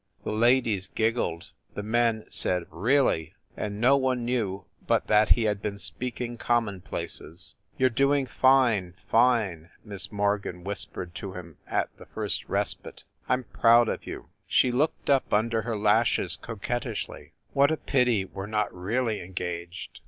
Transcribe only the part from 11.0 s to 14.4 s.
to him at the first respite. "I m proud of you!"